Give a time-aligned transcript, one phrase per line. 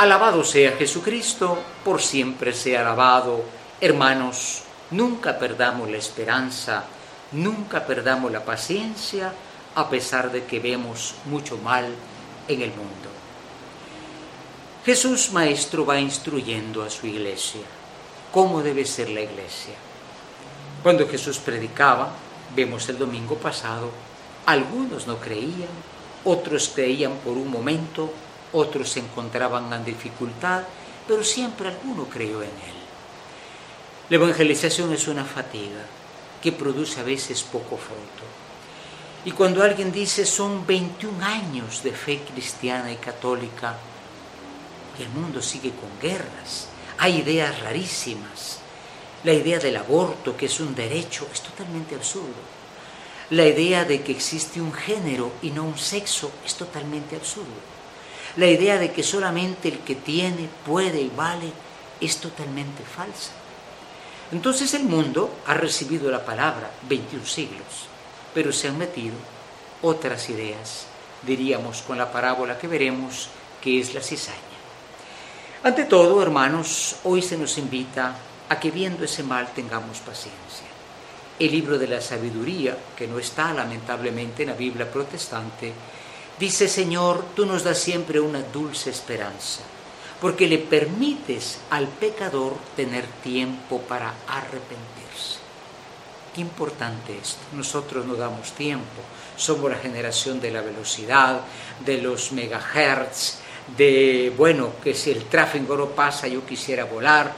[0.00, 3.44] Alabado sea Jesucristo, por siempre sea alabado.
[3.82, 6.84] Hermanos, nunca perdamos la esperanza,
[7.32, 9.30] nunca perdamos la paciencia,
[9.74, 11.84] a pesar de que vemos mucho mal
[12.48, 13.10] en el mundo.
[14.86, 17.60] Jesús Maestro va instruyendo a su iglesia
[18.32, 19.74] cómo debe ser la iglesia.
[20.82, 22.08] Cuando Jesús predicaba,
[22.56, 23.90] vemos el domingo pasado,
[24.46, 25.68] algunos no creían,
[26.24, 28.10] otros creían por un momento,
[28.52, 30.62] otros se encontraban en dificultad,
[31.06, 32.80] pero siempre alguno creyó en él.
[34.10, 35.86] La evangelización es una fatiga
[36.42, 38.24] que produce a veces poco fruto.
[39.24, 43.76] Y cuando alguien dice son 21 años de fe cristiana y católica,
[44.98, 48.58] y el mundo sigue con guerras, hay ideas rarísimas.
[49.24, 52.40] La idea del aborto, que es un derecho, es totalmente absurdo.
[53.30, 57.79] La idea de que existe un género y no un sexo es totalmente absurdo.
[58.36, 61.52] La idea de que solamente el que tiene, puede y vale
[62.00, 63.32] es totalmente falsa.
[64.32, 67.88] Entonces el mundo ha recibido la palabra 21 siglos,
[68.32, 69.16] pero se han metido
[69.82, 70.86] otras ideas,
[71.22, 73.28] diríamos con la parábola que veremos,
[73.60, 74.38] que es la cizaña.
[75.62, 78.16] Ante todo, hermanos, hoy se nos invita
[78.48, 80.66] a que viendo ese mal tengamos paciencia.
[81.38, 85.72] El libro de la sabiduría, que no está lamentablemente en la Biblia protestante,
[86.40, 89.60] dice, Señor, tú nos das siempre una dulce esperanza,
[90.20, 95.38] porque le permites al pecador tener tiempo para arrepentirse.
[96.34, 97.40] Qué importante esto.
[97.52, 99.02] Nosotros no damos tiempo.
[99.36, 101.40] Somos la generación de la velocidad,
[101.84, 103.38] de los megahertz,
[103.76, 107.32] de, bueno, que si el tráfico no pasa yo quisiera volar.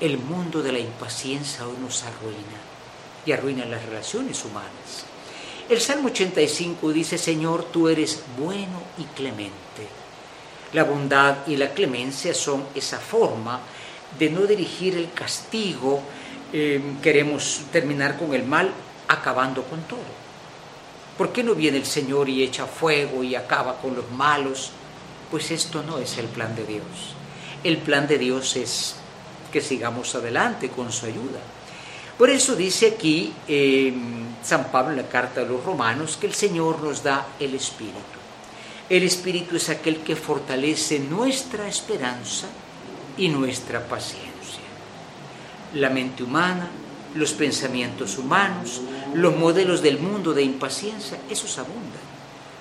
[0.00, 2.60] El mundo de la impaciencia hoy nos arruina
[3.24, 5.06] y arruina las relaciones humanas.
[5.68, 9.86] El Salmo 85 dice, Señor, tú eres bueno y clemente.
[10.72, 13.60] La bondad y la clemencia son esa forma
[14.18, 16.02] de no dirigir el castigo.
[16.52, 18.72] Em, queremos terminar con el mal
[19.08, 20.22] acabando con todo.
[21.16, 24.72] ¿Por qué no viene el Señor y echa fuego y acaba con los malos?
[25.30, 27.14] Pues esto no es el plan de Dios.
[27.62, 28.96] El plan de Dios es
[29.52, 31.40] que sigamos adelante con su ayuda.
[32.18, 33.32] Por eso dice aquí
[34.42, 38.18] San Pablo en la carta de los romanos que el Señor nos da el Espíritu.
[38.88, 42.46] El Espíritu es aquel que fortalece nuestra esperanza
[43.16, 44.32] y nuestra paciencia.
[45.74, 46.68] La mente humana,
[47.14, 48.80] los pensamientos humanos,
[49.14, 52.12] los modelos del mundo de impaciencia, esos abundan.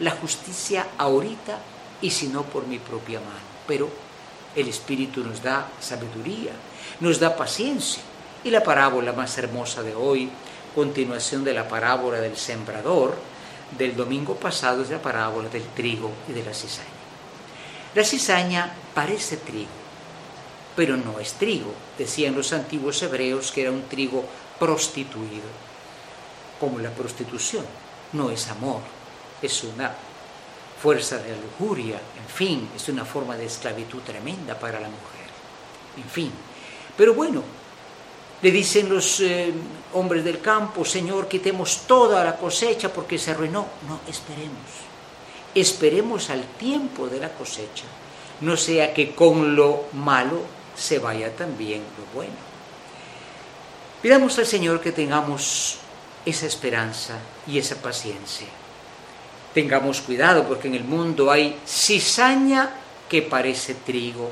[0.00, 1.58] La justicia ahorita
[2.02, 3.50] y si no por mi propia mano.
[3.66, 3.88] Pero
[4.54, 6.52] el Espíritu nos da sabiduría,
[7.00, 8.02] nos da paciencia.
[8.42, 10.30] Y la parábola más hermosa de hoy,
[10.74, 13.14] continuación de la parábola del sembrador
[13.76, 16.88] del domingo pasado, es la parábola del trigo y de la cizaña.
[17.94, 19.68] La cizaña parece trigo,
[20.76, 21.72] pero no es trigo.
[21.98, 24.24] Decían los antiguos hebreos que era un trigo
[24.58, 25.48] prostituido,
[26.58, 27.64] como la prostitución.
[28.12, 28.80] No es amor,
[29.42, 29.92] es una
[30.80, 35.28] fuerza de lujuria, en fin, es una forma de esclavitud tremenda para la mujer.
[35.96, 36.32] En fin,
[36.96, 37.42] pero bueno,
[38.42, 39.52] le dicen los eh,
[39.94, 43.66] hombres del campo, Señor, quitemos toda la cosecha porque se arruinó.
[43.88, 44.88] No, esperemos.
[45.54, 47.84] Esperemos al tiempo de la cosecha,
[48.40, 50.42] no sea que con lo malo
[50.76, 52.50] se vaya también lo bueno.
[54.00, 55.78] Pidamos al Señor que tengamos
[56.24, 58.46] esa esperanza y esa paciencia
[59.54, 62.70] tengamos cuidado porque en el mundo hay cizaña
[63.08, 64.30] que parece trigo,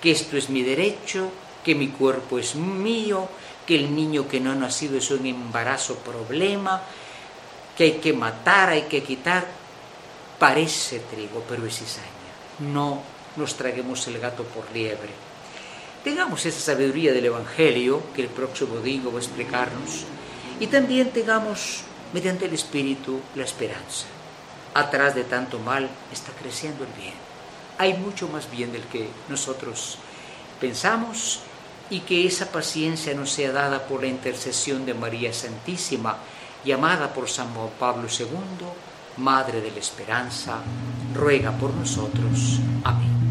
[0.00, 1.30] que esto es mi derecho,
[1.64, 3.28] que mi cuerpo es mío,
[3.66, 6.82] que el niño que no ha nacido es un embarazo problema,
[7.76, 9.46] que hay que matar, hay que quitar.
[10.38, 12.08] Parece trigo, pero es cizaña.
[12.58, 13.02] No
[13.36, 15.10] nos traguemos el gato por liebre.
[16.04, 20.04] Tengamos esa sabiduría del Evangelio que el próximo domingo va a explicarnos
[20.60, 21.80] y también tengamos
[22.12, 24.06] mediante el Espíritu la esperanza
[24.74, 27.14] atrás de tanto mal está creciendo el bien.
[27.78, 29.98] Hay mucho más bien del que nosotros
[30.60, 31.40] pensamos
[31.90, 36.16] y que esa paciencia nos sea dada por la intercesión de María Santísima,
[36.64, 37.48] llamada por San
[37.78, 38.66] Pablo II,
[39.18, 40.58] Madre de la Esperanza,
[41.14, 42.60] ruega por nosotros.
[42.84, 43.23] Amén.